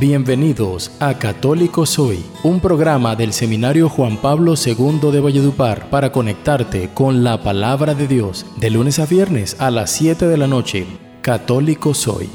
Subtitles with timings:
[0.00, 6.90] Bienvenidos a Católico Soy, un programa del Seminario Juan Pablo II de Valledupar para conectarte
[6.94, 10.86] con la palabra de Dios de lunes a viernes a las 7 de la noche.
[11.20, 12.30] Católico Soy.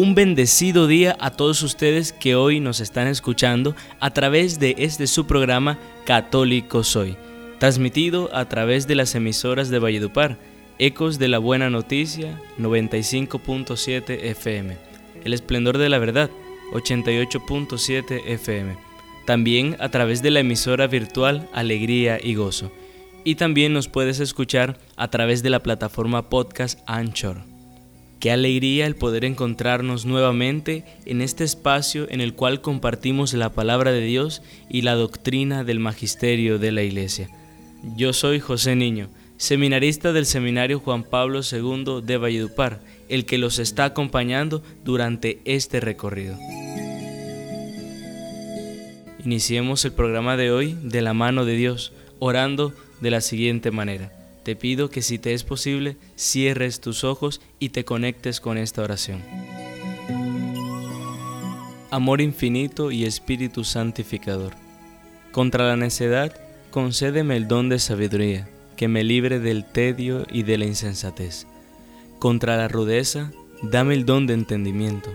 [0.00, 5.08] Un bendecido día a todos ustedes que hoy nos están escuchando a través de este
[5.08, 7.16] su programa Católico Soy,
[7.58, 10.38] transmitido a través de las emisoras de Valledupar,
[10.78, 14.76] Ecos de la Buena Noticia 95.7 FM,
[15.24, 16.30] El Esplendor de la Verdad
[16.74, 18.76] 88.7 FM,
[19.26, 22.70] también a través de la emisora virtual Alegría y Gozo,
[23.24, 27.57] y también nos puedes escuchar a través de la plataforma podcast Anchor.
[28.20, 33.92] Qué alegría el poder encontrarnos nuevamente en este espacio en el cual compartimos la palabra
[33.92, 37.28] de Dios y la doctrina del magisterio de la Iglesia.
[37.96, 43.60] Yo soy José Niño, seminarista del Seminario Juan Pablo II de Valledupar, el que los
[43.60, 46.36] está acompañando durante este recorrido.
[49.24, 54.17] Iniciemos el programa de hoy de la mano de Dios, orando de la siguiente manera.
[54.42, 58.82] Te pido que si te es posible, cierres tus ojos y te conectes con esta
[58.82, 59.22] oración.
[61.90, 64.54] Amor infinito y Espíritu santificador.
[65.32, 66.34] Contra la necedad,
[66.70, 71.46] concédeme el don de sabiduría, que me libre del tedio y de la insensatez.
[72.18, 73.32] Contra la rudeza,
[73.62, 75.10] dame el don de entendimiento,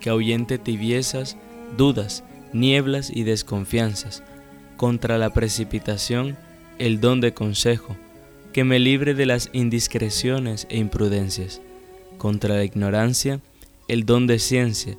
[0.00, 1.36] que ahuyente tibiezas,
[1.76, 4.22] dudas, nieblas y desconfianzas.
[4.76, 6.36] Contra la precipitación,
[6.82, 7.96] el don de consejo,
[8.52, 11.62] que me libre de las indiscreciones e imprudencias.
[12.18, 13.38] Contra la ignorancia,
[13.86, 14.96] el don de ciencia,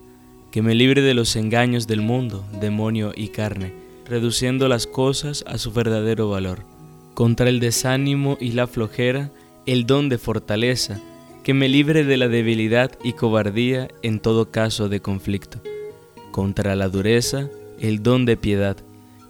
[0.50, 3.74] que me libre de los engaños del mundo, demonio y carne,
[4.08, 6.64] reduciendo las cosas a su verdadero valor.
[7.16, 9.30] Contra el desánimo y la flojera,
[9.66, 11.02] el don de fortaleza,
[11.44, 15.60] que me libre de la debilidad y cobardía en todo caso de conflicto.
[16.32, 18.78] Contra la dureza, el don de piedad,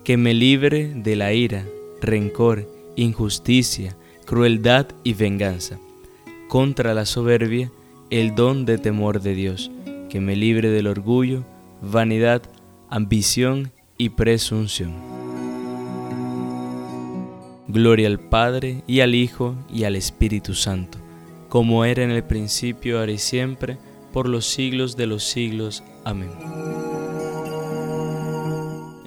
[0.03, 1.65] que me libre de la ira,
[2.03, 5.79] rencor, injusticia, crueldad y venganza.
[6.47, 7.71] Contra la soberbia,
[8.09, 9.71] el don de temor de Dios,
[10.09, 11.43] que me libre del orgullo,
[11.81, 12.43] vanidad,
[12.89, 14.93] ambición y presunción.
[17.67, 20.99] Gloria al Padre y al Hijo y al Espíritu Santo,
[21.49, 23.77] como era en el principio, ahora y siempre,
[24.11, 25.83] por los siglos de los siglos.
[26.03, 26.29] Amén.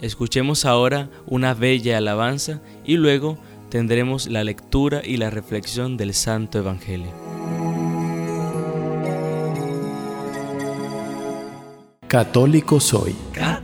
[0.02, 3.38] Escuchemos ahora una bella alabanza y luego
[3.70, 7.12] tendremos la lectura y la reflexión del Santo Evangelio.
[12.08, 13.16] Católico Soy.
[13.32, 13.56] Católico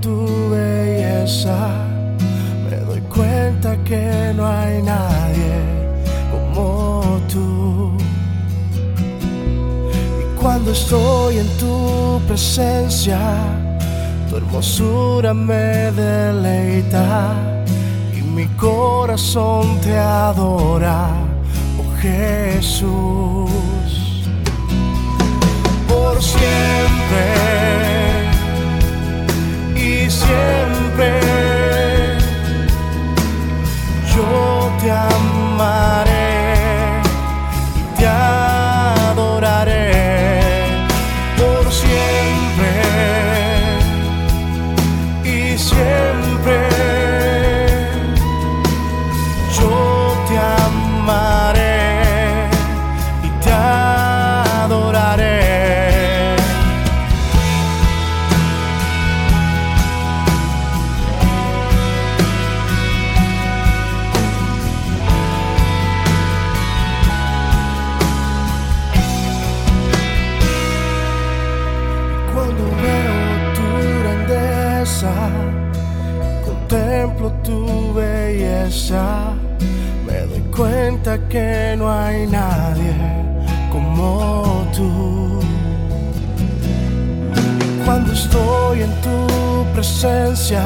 [0.00, 1.56] tu belleza,
[2.68, 5.54] me doy cuenta que no hay nadie
[6.30, 7.92] como tú.
[10.20, 13.18] Y cuando estoy en tu presencia,
[14.28, 17.34] tu hermosura me deleita
[18.16, 21.08] y mi corazón te adora,
[21.78, 23.50] oh Jesús
[25.88, 27.91] por siempre
[30.32, 31.20] siempre.
[34.14, 35.31] Yo te amaré
[76.44, 79.32] contemplo tu belleza,
[80.06, 82.94] me doy cuenta que no hay nadie
[83.72, 85.40] como tú.
[87.84, 90.62] Cuando estoy en tu presencia,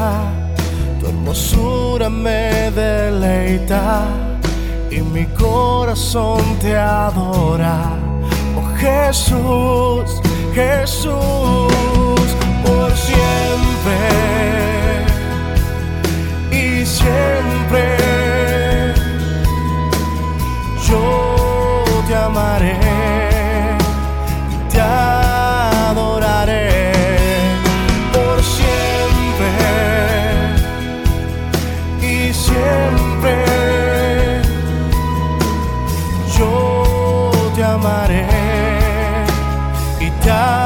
[1.01, 4.05] tu hermosura me deleita
[4.91, 7.97] y mi corazón te adora.
[8.57, 10.21] Oh Jesús,
[10.55, 11.13] Jesús,
[12.65, 13.66] por siempre
[16.51, 17.97] y siempre
[20.89, 22.79] yo te amaré.
[24.71, 24.81] Te
[25.91, 26.93] adoraré
[28.13, 29.51] por siempre
[32.03, 33.35] y siempre
[36.37, 38.27] yo te amaré
[40.01, 40.66] y te.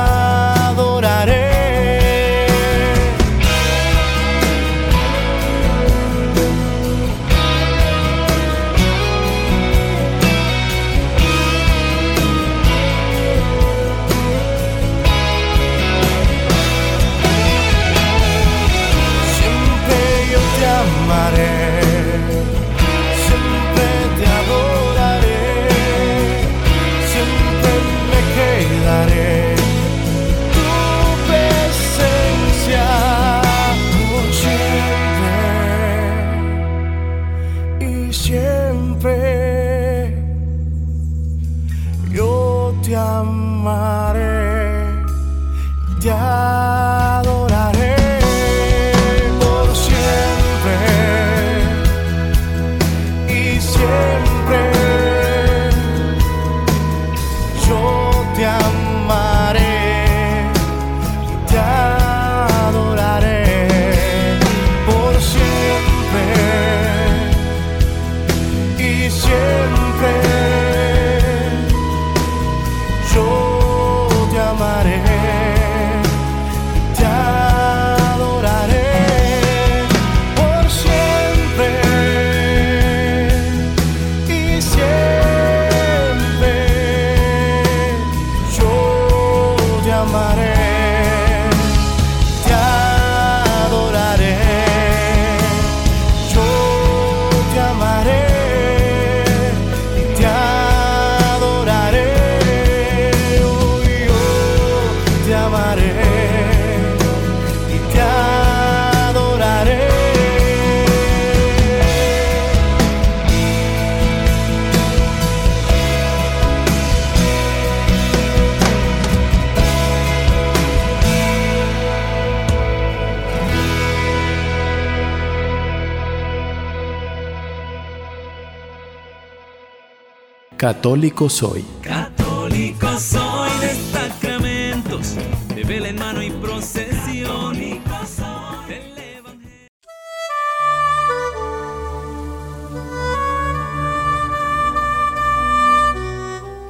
[130.61, 131.65] Católico soy.
[131.81, 135.17] Católico soy de sacramentos,
[135.55, 137.55] de vela en mano y procesión.
[137.59, 139.71] Del Evangelio.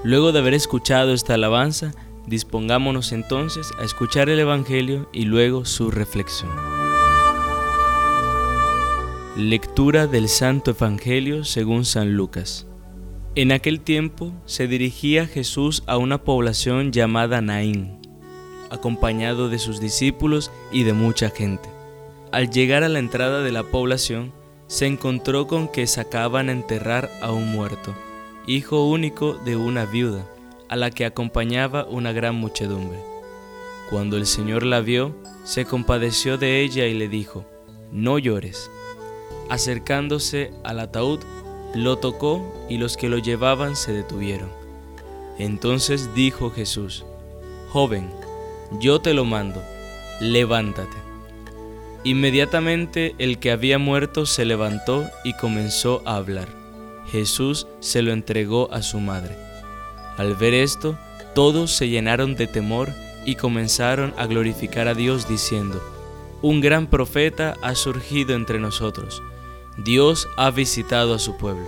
[0.05, 1.91] Luego de haber escuchado esta alabanza,
[2.29, 6.53] dispongámonos entonces a escuchar el Evangelio y luego su reflexión.
[9.37, 12.70] Lectura del Santo Evangelio según San Lucas.
[13.37, 17.97] En aquel tiempo se dirigía Jesús a una población llamada Naín,
[18.71, 21.69] acompañado de sus discípulos y de mucha gente.
[22.33, 24.33] Al llegar a la entrada de la población,
[24.67, 27.95] se encontró con que sacaban a enterrar a un muerto,
[28.49, 30.27] hijo único de una viuda,
[30.69, 32.99] a la que acompañaba una gran muchedumbre.
[33.91, 37.45] Cuando el Señor la vio, se compadeció de ella y le dijo,
[37.93, 38.69] No llores.
[39.49, 41.21] Acercándose al ataúd,
[41.75, 44.51] lo tocó y los que lo llevaban se detuvieron.
[45.39, 47.05] Entonces dijo Jesús,
[47.71, 48.11] Joven,
[48.81, 49.63] yo te lo mando,
[50.21, 50.97] levántate.
[52.03, 56.49] Inmediatamente el que había muerto se levantó y comenzó a hablar.
[57.11, 59.37] Jesús se lo entregó a su madre.
[60.17, 60.99] Al ver esto,
[61.35, 62.91] todos se llenaron de temor
[63.25, 65.83] y comenzaron a glorificar a Dios diciendo,
[66.43, 69.23] Un gran profeta ha surgido entre nosotros.
[69.85, 71.65] Dios ha visitado a su pueblo.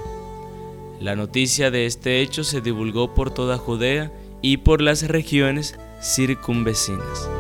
[1.01, 7.31] La noticia de este hecho se divulgó por toda Judea y por las regiones circunvecinas.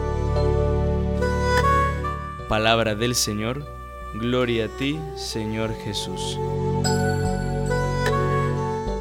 [2.48, 3.66] Palabra del Señor,
[4.14, 6.38] gloria a ti, Señor Jesús.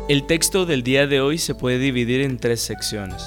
[0.10, 3.24] El texto del día de hoy se puede dividir en tres secciones.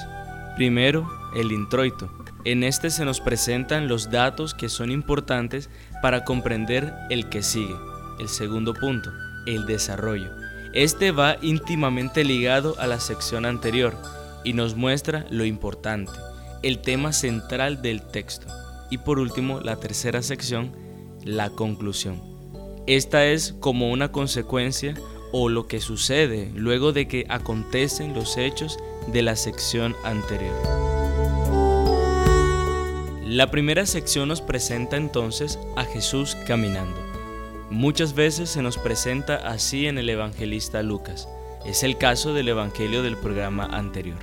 [0.56, 2.10] Primero, el introito.
[2.44, 5.70] En este se nos presentan los datos que son importantes
[6.02, 7.74] para comprender el que sigue.
[8.18, 9.10] El segundo punto,
[9.46, 10.30] el desarrollo.
[10.72, 13.96] Este va íntimamente ligado a la sección anterior
[14.44, 16.12] y nos muestra lo importante,
[16.62, 18.46] el tema central del texto.
[18.90, 20.72] Y por último, la tercera sección,
[21.24, 22.20] la conclusión.
[22.86, 24.94] Esta es como una consecuencia
[25.32, 28.78] o lo que sucede luego de que acontecen los hechos
[29.12, 30.54] de la sección anterior.
[33.26, 37.03] La primera sección nos presenta entonces a Jesús caminando.
[37.74, 41.28] Muchas veces se nos presenta así en el evangelista Lucas.
[41.66, 44.20] Es el caso del evangelio del programa anterior.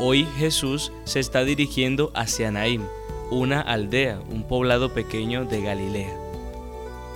[0.00, 2.82] Hoy Jesús se está dirigiendo hacia Naim,
[3.30, 6.12] una aldea, un poblado pequeño de Galilea.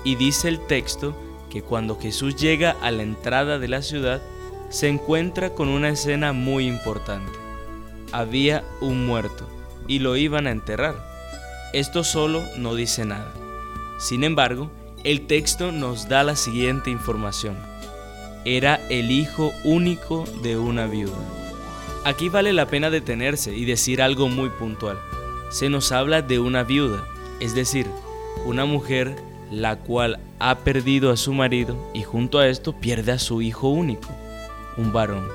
[0.04, 1.16] Y dice el texto
[1.50, 4.22] que cuando Jesús llega a la entrada de la ciudad,
[4.68, 7.32] se encuentra con una escena muy importante.
[8.12, 9.48] Había un muerto
[9.88, 10.94] y lo iban a enterrar.
[11.72, 13.34] Esto solo no dice nada.
[13.98, 14.70] Sin embargo,
[15.04, 17.56] el texto nos da la siguiente información.
[18.44, 21.16] Era el hijo único de una viuda.
[22.04, 24.98] Aquí vale la pena detenerse y decir algo muy puntual.
[25.50, 27.04] Se nos habla de una viuda,
[27.40, 27.86] es decir,
[28.44, 29.16] una mujer
[29.50, 33.68] la cual ha perdido a su marido y junto a esto pierde a su hijo
[33.68, 34.08] único,
[34.76, 35.28] un varón.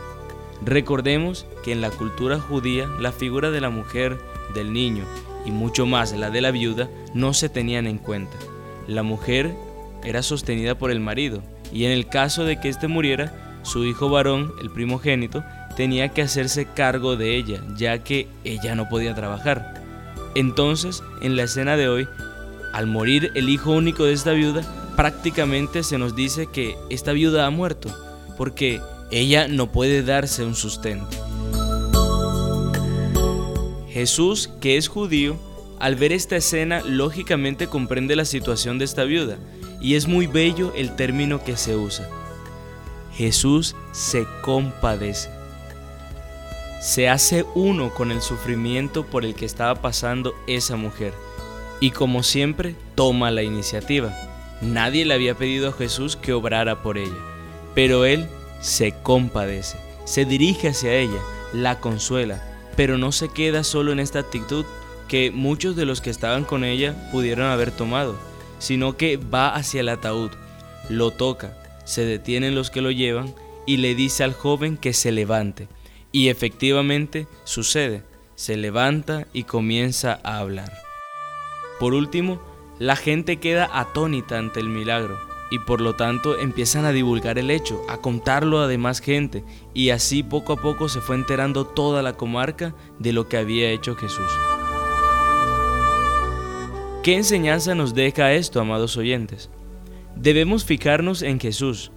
[0.63, 4.19] Recordemos que en la cultura judía la figura de la mujer
[4.53, 5.05] del niño
[5.45, 8.37] y mucho más la de la viuda no se tenían en cuenta.
[8.87, 9.53] La mujer
[10.03, 14.09] era sostenida por el marido y en el caso de que éste muriera, su hijo
[14.09, 15.43] varón, el primogénito,
[15.75, 19.81] tenía que hacerse cargo de ella, ya que ella no podía trabajar.
[20.35, 22.07] Entonces, en la escena de hoy,
[22.73, 24.63] al morir el hijo único de esta viuda,
[24.95, 27.89] prácticamente se nos dice que esta viuda ha muerto,
[28.37, 31.17] porque ella no puede darse un sustento.
[33.89, 35.37] Jesús, que es judío,
[35.79, 39.37] al ver esta escena lógicamente comprende la situación de esta viuda
[39.81, 42.09] y es muy bello el término que se usa.
[43.13, 45.29] Jesús se compadece.
[46.81, 51.13] Se hace uno con el sufrimiento por el que estaba pasando esa mujer
[51.79, 54.13] y como siempre toma la iniciativa.
[54.61, 57.11] Nadie le había pedido a Jesús que obrara por ella,
[57.75, 58.27] pero él
[58.61, 61.19] se compadece, se dirige hacia ella,
[61.51, 62.41] la consuela,
[62.77, 64.65] pero no se queda solo en esta actitud
[65.13, 68.15] que muchos de los que estaban con ella pudieron haber tomado,
[68.57, 70.31] sino que va hacia el ataúd,
[70.89, 71.55] lo toca,
[71.85, 73.35] se detienen los que lo llevan
[73.67, 75.67] y le dice al joven que se levante.
[76.11, 78.01] Y efectivamente sucede,
[78.33, 80.73] se levanta y comienza a hablar.
[81.79, 82.41] Por último,
[82.79, 85.19] la gente queda atónita ante el milagro
[85.51, 89.43] y por lo tanto empiezan a divulgar el hecho, a contarlo a demás gente
[89.75, 93.69] y así poco a poco se fue enterando toda la comarca de lo que había
[93.69, 94.31] hecho Jesús.
[97.03, 99.49] ¿Qué enseñanza nos deja esto, amados oyentes?
[100.15, 101.91] Debemos fijarnos en Jesús,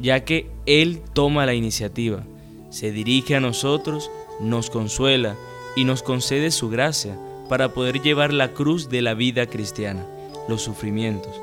[0.00, 2.24] ya que Él toma la iniciativa,
[2.70, 4.10] se dirige a nosotros,
[4.40, 5.36] nos consuela
[5.76, 10.06] y nos concede su gracia para poder llevar la cruz de la vida cristiana,
[10.48, 11.40] los sufrimientos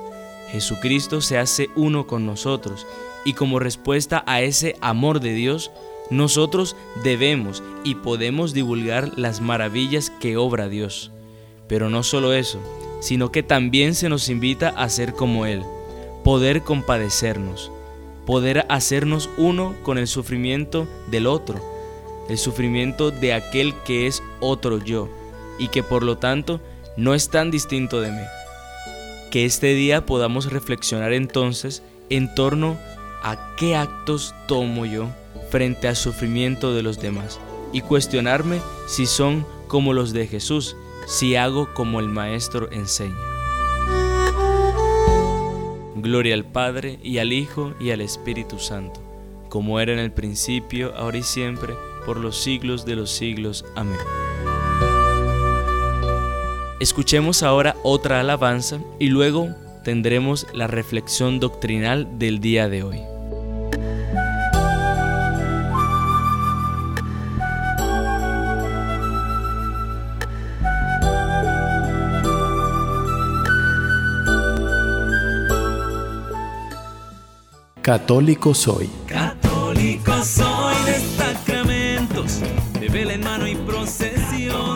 [0.53, 2.85] Jesucristo se hace uno con nosotros
[3.25, 5.71] y como respuesta a ese amor de Dios,
[6.11, 11.11] nosotros debemos y podemos divulgar las maravillas que obra Dios.
[11.67, 12.59] Pero no solo eso,
[13.03, 15.61] sino que también se nos invita a ser como Él,
[16.23, 17.69] poder compadecernos,
[18.25, 21.59] poder hacernos uno con el sufrimiento del otro,
[22.29, 25.09] el sufrimiento de aquel que es otro yo
[25.59, 26.61] y que por lo tanto
[26.95, 28.23] no es tan distinto de mí.
[29.31, 32.77] Que este día podamos reflexionar entonces en torno
[33.21, 35.09] a qué actos tomo yo
[35.49, 37.37] frente al sufrimiento de los demás
[37.73, 43.15] y cuestionarme si son como los de Jesús, si hago como el Maestro enseña.
[45.95, 48.99] Gloria al Padre y al Hijo y al Espíritu Santo,
[49.49, 53.63] como era en el principio, ahora y siempre, por los siglos de los siglos.
[53.75, 53.97] Amén.
[56.79, 59.47] Escuchemos ahora otra alabanza y luego
[59.85, 63.12] tendremos la reflexión doctrinal del día de hoy.
[77.83, 78.89] Católico soy.
[79.07, 82.39] Católico soy de sacramentos,
[82.79, 84.73] de vela en mano y procesión.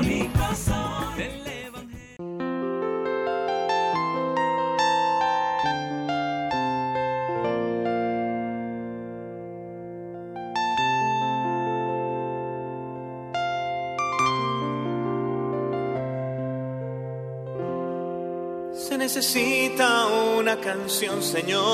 [19.07, 20.05] necesita
[20.37, 21.66] una canción, Señor.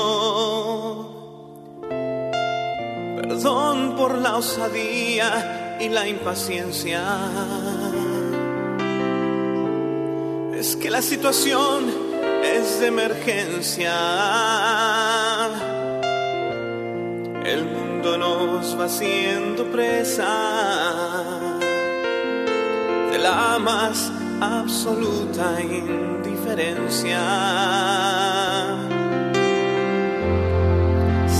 [6.24, 7.02] Impaciencia.
[10.58, 11.84] es que la situación
[12.42, 13.94] es de emergencia.
[17.44, 20.32] El mundo nos va haciendo presa
[23.12, 27.20] de la más absoluta indiferencia.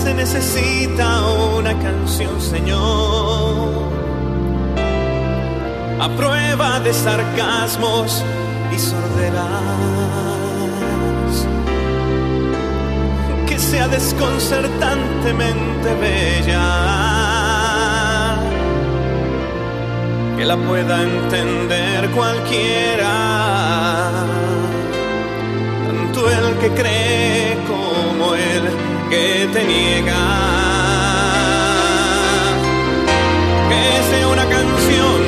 [0.03, 1.23] Se necesita
[1.57, 3.94] una canción, Señor,
[6.05, 8.23] a prueba de sarcasmos
[8.75, 9.47] y sorderas,
[13.49, 16.61] que sea desconcertantemente bella,
[20.37, 24.11] que la pueda entender cualquiera,
[25.87, 28.69] tanto el que cree como el
[29.09, 30.23] que te niega.
[33.71, 35.24] Que sea una canción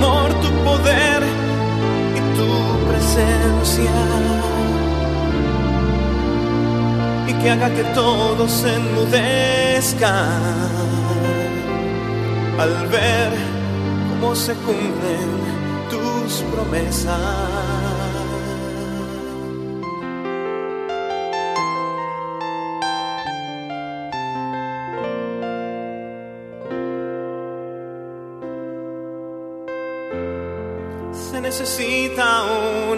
[0.00, 1.22] amor, tu poder
[2.16, 2.50] y tu
[2.88, 3.96] presencia
[7.28, 10.14] y que haga que todo se enmudezca
[12.58, 13.30] al ver
[14.08, 15.30] cómo se cumplen
[15.90, 17.69] tus promesas.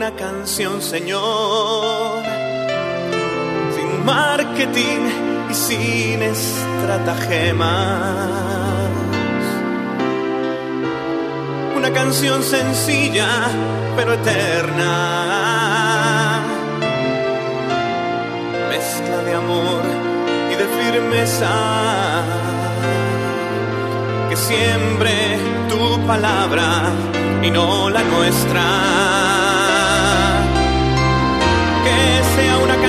[0.03, 2.25] Una canción, Señor,
[3.77, 5.03] sin marketing
[5.49, 8.29] y sin estratagemas.
[11.77, 13.29] Una canción sencilla
[13.95, 14.91] pero eterna,
[18.71, 19.83] mezcla de amor
[20.51, 21.55] y de firmeza
[24.29, 25.39] que siembre
[25.69, 26.91] tu palabra
[27.41, 29.42] y no la nuestra.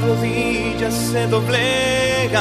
[0.00, 2.40] rodillas se doblegan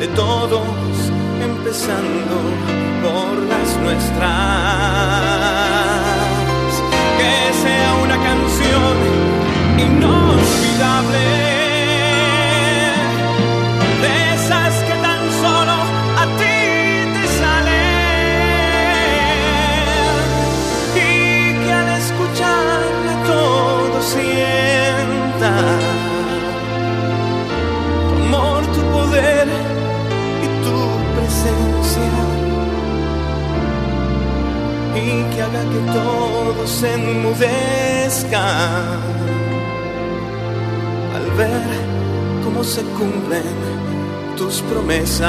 [0.00, 2.34] de todos, empezando
[3.02, 4.32] por las nuestras.
[7.18, 8.96] Que sea una canción
[9.78, 11.51] inolvidable
[44.36, 45.28] tus promesas.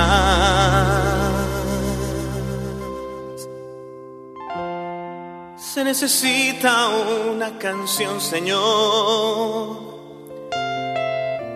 [5.57, 6.89] Se necesita
[7.31, 9.93] una canción, Señor.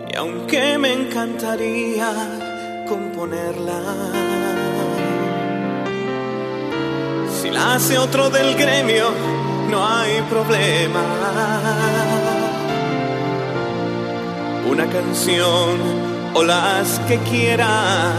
[0.10, 3.82] Y aunque me encantaría componerla,
[7.42, 9.12] si la hace otro del gremio,
[9.70, 11.04] no hay problema.
[14.68, 18.14] Una canción o las que quieras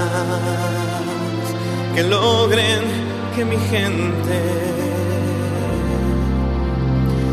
[1.95, 2.83] que logren
[3.35, 4.41] que mi gente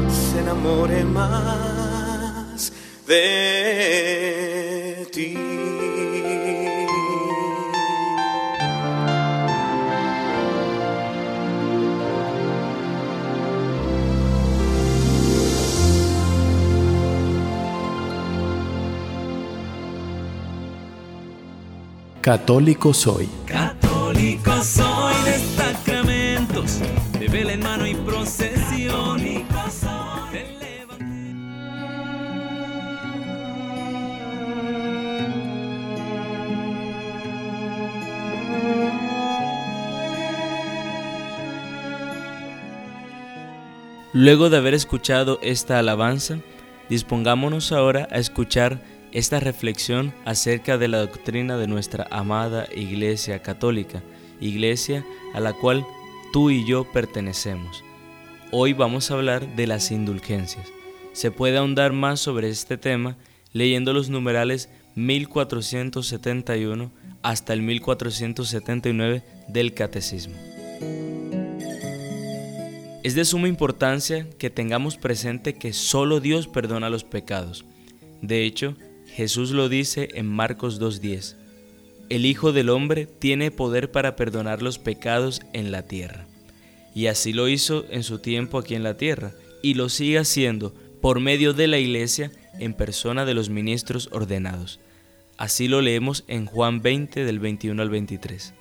[0.10, 2.72] se enamore más
[3.08, 3.38] de
[5.12, 5.75] ti.
[22.26, 23.30] Católico soy.
[23.46, 26.80] Católico soy de sacramentos,
[27.20, 28.66] de vela en mano y procesión.
[44.14, 46.40] Luego de haber escuchado esta alabanza,
[46.90, 48.82] dispongámonos ahora a escuchar
[49.16, 54.04] esta reflexión acerca de la doctrina de nuestra amada Iglesia Católica,
[54.42, 55.86] iglesia a la cual
[56.34, 57.82] tú y yo pertenecemos.
[58.52, 60.68] Hoy vamos a hablar de las indulgencias.
[61.14, 63.16] Se puede ahondar más sobre este tema
[63.54, 70.36] leyendo los numerales 1471 hasta el 1479 del Catecismo.
[73.02, 77.64] Es de suma importancia que tengamos presente que solo Dios perdona los pecados.
[78.22, 78.76] De hecho,
[79.16, 81.38] Jesús lo dice en Marcos 2.10.
[82.10, 86.28] El Hijo del Hombre tiene poder para perdonar los pecados en la tierra.
[86.94, 89.32] Y así lo hizo en su tiempo aquí en la tierra,
[89.64, 94.82] y lo sigue haciendo por medio de la iglesia en persona de los ministros ordenados.
[95.38, 98.54] Así lo leemos en Juan 20 del 21 al 23.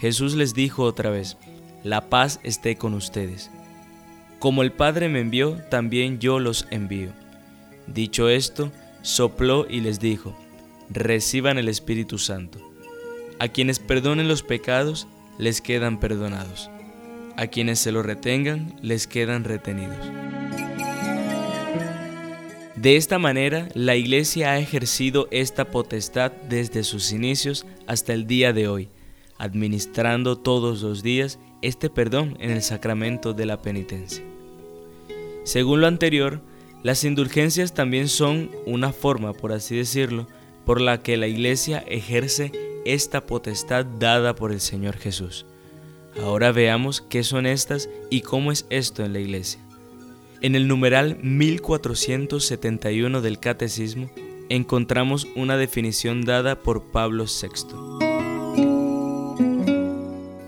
[0.00, 1.36] Jesús les dijo otra vez,
[1.82, 3.50] la paz esté con ustedes.
[4.38, 7.10] Como el Padre me envió, también yo los envío.
[7.88, 8.70] Dicho esto,
[9.02, 10.34] sopló y les dijo,
[10.90, 12.58] reciban el Espíritu Santo.
[13.38, 16.70] A quienes perdonen los pecados, les quedan perdonados.
[17.36, 20.10] A quienes se lo retengan, les quedan retenidos.
[22.76, 28.52] De esta manera, la Iglesia ha ejercido esta potestad desde sus inicios hasta el día
[28.52, 28.88] de hoy,
[29.38, 34.24] administrando todos los días este perdón en el sacramento de la penitencia.
[35.44, 36.40] Según lo anterior,
[36.82, 40.26] las indulgencias también son una forma, por así decirlo,
[40.64, 42.52] por la que la Iglesia ejerce
[42.84, 45.46] esta potestad dada por el Señor Jesús.
[46.20, 49.60] Ahora veamos qué son estas y cómo es esto en la Iglesia.
[50.40, 54.10] En el numeral 1471 del Catecismo
[54.48, 57.76] encontramos una definición dada por Pablo VI.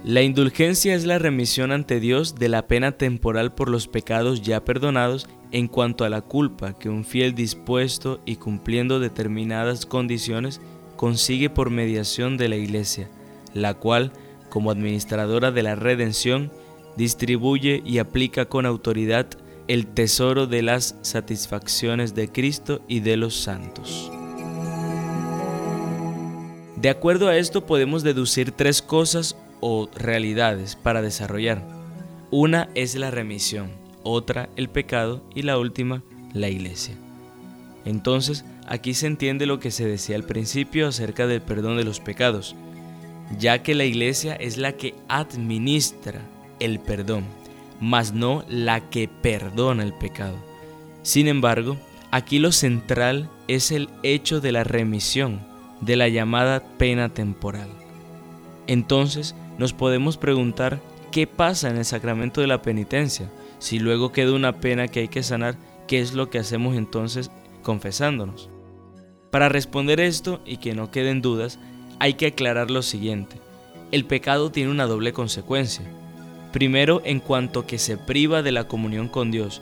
[0.05, 4.65] La indulgencia es la remisión ante Dios de la pena temporal por los pecados ya
[4.65, 10.61] perdonados en cuanto a la culpa que un fiel dispuesto y cumpliendo determinadas condiciones
[10.97, 13.09] consigue por mediación de la Iglesia,
[13.53, 14.13] la cual,
[14.49, 16.51] como administradora de la redención,
[16.97, 19.29] distribuye y aplica con autoridad
[19.69, 24.11] el tesoro de las satisfacciones de Cristo y de los santos.
[26.75, 31.63] De acuerdo a esto podemos deducir tres cosas o realidades para desarrollar.
[32.33, 36.95] Una es la remisión, otra el pecado y la última la iglesia.
[37.85, 42.01] Entonces, aquí se entiende lo que se decía al principio acerca del perdón de los
[42.01, 42.55] pecados,
[43.39, 46.21] ya que la iglesia es la que administra
[46.61, 47.25] el perdón
[47.81, 50.37] mas no la que perdona el pecado.
[51.03, 51.77] Sin embargo,
[52.11, 55.41] aquí lo central es el hecho de la remisión,
[55.81, 57.69] de la llamada pena temporal.
[58.67, 63.31] Entonces nos podemos preguntar qué pasa en el sacramento de la penitencia.
[63.59, 67.31] Si luego queda una pena que hay que sanar, ¿qué es lo que hacemos entonces
[67.63, 68.51] confesándonos?
[69.31, 71.59] Para responder esto y que no queden dudas,
[71.99, 73.37] hay que aclarar lo siguiente.
[73.91, 75.85] El pecado tiene una doble consecuencia.
[76.53, 79.61] Primero, en cuanto que se priva de la comunión con Dios,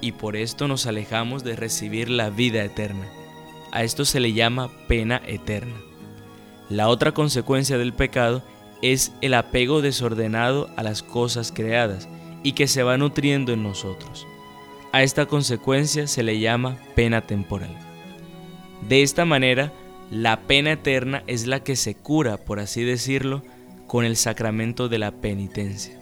[0.00, 3.06] y por esto nos alejamos de recibir la vida eterna.
[3.72, 5.76] A esto se le llama pena eterna.
[6.68, 8.42] La otra consecuencia del pecado
[8.82, 12.08] es el apego desordenado a las cosas creadas
[12.42, 14.26] y que se va nutriendo en nosotros.
[14.92, 17.76] A esta consecuencia se le llama pena temporal.
[18.88, 19.72] De esta manera,
[20.10, 23.42] la pena eterna es la que se cura, por así decirlo,
[23.86, 26.00] con el sacramento de la penitencia.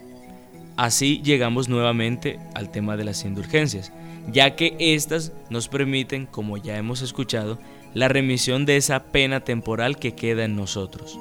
[0.76, 3.92] Así llegamos nuevamente al tema de las indulgencias,
[4.30, 7.58] ya que éstas nos permiten, como ya hemos escuchado,
[7.94, 11.18] la remisión de esa pena temporal que queda en nosotros.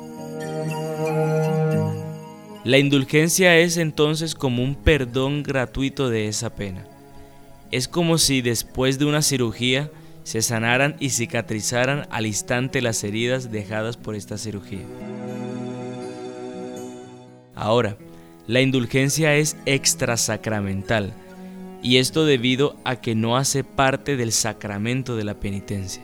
[2.68, 6.86] La indulgencia es entonces como un perdón gratuito de esa pena.
[7.72, 9.90] Es como si después de una cirugía
[10.24, 14.82] se sanaran y cicatrizaran al instante las heridas dejadas por esta cirugía.
[17.56, 17.96] Ahora,
[18.48, 21.14] la indulgencia es extrasacramental,
[21.82, 26.04] y esto debido a que no hace parte del sacramento de la penitencia.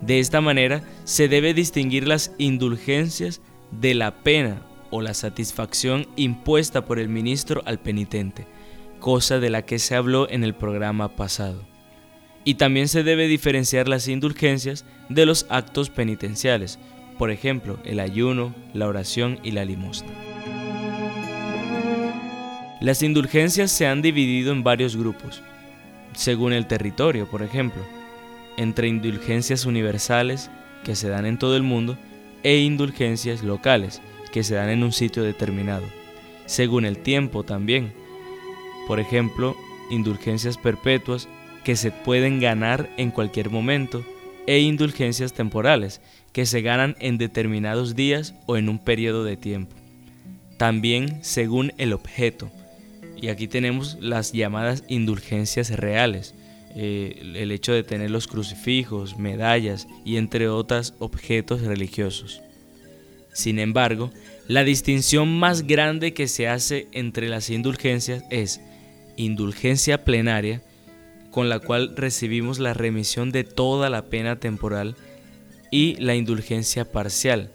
[0.00, 6.84] De esta manera se debe distinguir las indulgencias de la pena o la satisfacción impuesta
[6.84, 8.46] por el ministro al penitente,
[9.00, 11.66] cosa de la que se habló en el programa pasado.
[12.44, 16.78] Y también se debe diferenciar las indulgencias de los actos penitenciales,
[17.18, 20.12] por ejemplo, el ayuno, la oración y la limosna.
[22.80, 25.42] Las indulgencias se han dividido en varios grupos,
[26.12, 27.82] según el territorio, por ejemplo,
[28.56, 30.52] entre indulgencias universales,
[30.84, 31.98] que se dan en todo el mundo,
[32.44, 34.00] e indulgencias locales,
[34.34, 35.86] que se dan en un sitio determinado,
[36.44, 37.92] según el tiempo también.
[38.88, 39.56] Por ejemplo,
[39.92, 41.28] indulgencias perpetuas
[41.62, 44.04] que se pueden ganar en cualquier momento
[44.48, 46.00] e indulgencias temporales
[46.32, 49.76] que se ganan en determinados días o en un periodo de tiempo.
[50.58, 52.50] También según el objeto.
[53.16, 56.34] Y aquí tenemos las llamadas indulgencias reales,
[56.74, 62.42] eh, el hecho de tener los crucifijos, medallas y entre otros objetos religiosos.
[63.34, 64.10] Sin embargo,
[64.48, 68.60] la distinción más grande que se hace entre las indulgencias es
[69.16, 70.62] indulgencia plenaria,
[71.30, 74.96] con la cual recibimos la remisión de toda la pena temporal,
[75.72, 77.50] y la indulgencia parcial,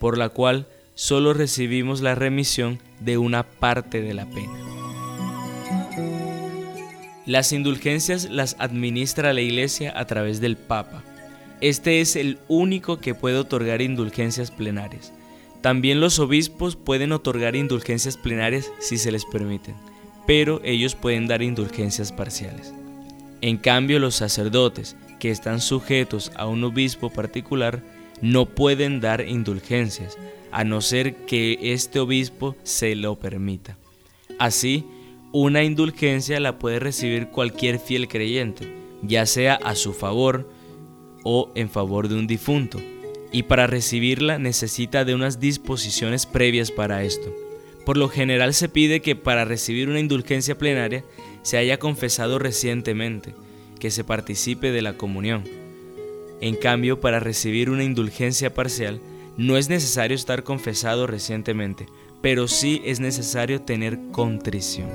[0.00, 0.66] por la cual
[0.96, 4.58] solo recibimos la remisión de una parte de la pena.
[7.26, 11.04] Las indulgencias las administra la Iglesia a través del Papa.
[11.60, 15.12] Este es el único que puede otorgar indulgencias plenarias.
[15.60, 19.74] También los obispos pueden otorgar indulgencias plenarias si se les permiten,
[20.26, 22.72] pero ellos pueden dar indulgencias parciales.
[23.42, 27.82] En cambio, los sacerdotes, que están sujetos a un obispo particular,
[28.22, 30.18] no pueden dar indulgencias,
[30.50, 33.76] a no ser que este obispo se lo permita.
[34.38, 34.86] Así,
[35.32, 40.50] una indulgencia la puede recibir cualquier fiel creyente, ya sea a su favor
[41.22, 42.80] o en favor de un difunto,
[43.32, 47.34] y para recibirla necesita de unas disposiciones previas para esto.
[47.84, 51.04] Por lo general se pide que para recibir una indulgencia plenaria
[51.42, 53.34] se haya confesado recientemente,
[53.78, 55.44] que se participe de la comunión.
[56.40, 59.00] En cambio, para recibir una indulgencia parcial,
[59.36, 61.86] no es necesario estar confesado recientemente,
[62.20, 64.88] pero sí es necesario tener contrición.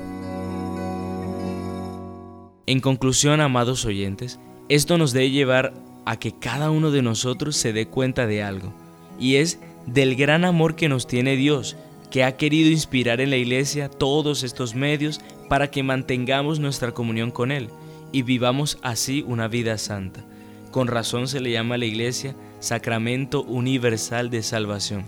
[2.68, 5.74] En conclusión, amados oyentes, esto nos debe llevar
[6.06, 8.74] a que cada uno de nosotros se dé cuenta de algo,
[9.20, 11.76] y es del gran amor que nos tiene Dios,
[12.10, 17.32] que ha querido inspirar en la iglesia todos estos medios para que mantengamos nuestra comunión
[17.32, 17.70] con Él
[18.12, 20.24] y vivamos así una vida santa.
[20.72, 25.04] Con razón se le llama a la iglesia sacramento universal de salvación,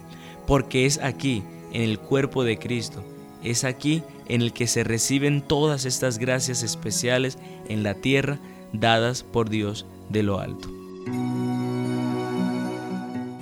[0.46, 3.04] porque es aquí, en el cuerpo de Cristo,
[3.44, 7.38] es aquí en el que se reciben todas estas gracias especiales
[7.70, 8.40] en la tierra
[8.74, 10.77] dadas por Dios de lo alto.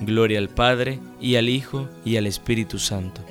[0.06, 3.22] Gloria al Padre, y al Hijo, y al Espíritu Santo,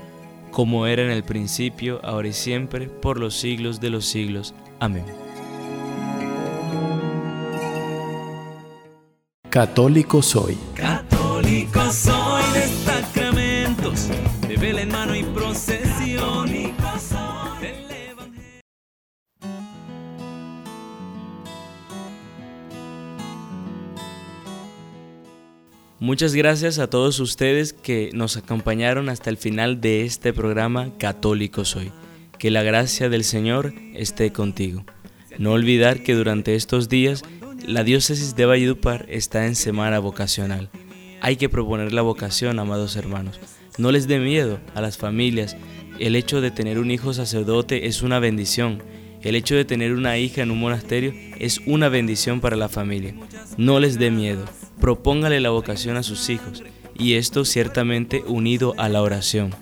[0.51, 4.55] como era en el principio, ahora y siempre, por los siglos de los siglos.
[4.81, 5.05] Amén.
[9.51, 10.59] Católico soy.
[10.75, 11.04] Católico
[26.05, 31.65] Muchas gracias a todos ustedes que nos acompañaron hasta el final de este programa Católico
[31.65, 31.93] Soy.
[32.39, 34.85] Que la gracia del Señor esté contigo.
[35.39, 37.23] No olvidar que durante estos días
[37.67, 40.69] la diócesis de Valledupar está en semana vocacional.
[41.23, 43.41] Hay que proponer la vocación, amados hermanos.
[43.79, 45.57] No les dé miedo a las familias.
[45.99, 48.83] El hecho de tener un hijo sacerdote es una bendición.
[49.23, 53.15] El hecho de tener una hija en un monasterio es una bendición para la familia.
[53.57, 54.45] No les dé miedo.
[54.85, 56.63] Propóngale la vocación a sus hijos.
[56.99, 59.55] Y esto ciertamente unido a la oración.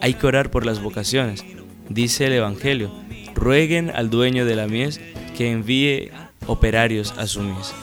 [0.00, 1.44] Hay que orar por las vocaciones.
[1.90, 2.90] Dice el Evangelio,
[3.34, 4.98] rueguen al dueño de la mies
[5.36, 6.10] que envíe
[6.46, 7.74] operarios a su mies.